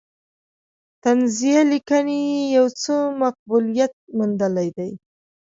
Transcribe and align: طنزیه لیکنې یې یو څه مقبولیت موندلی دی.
طنزیه 1.03 1.61
لیکنې 1.71 2.19
یې 2.31 2.41
یو 2.57 2.65
څه 2.81 2.93
مقبولیت 3.21 3.93
موندلی 4.17 4.69
دی. 4.77 4.91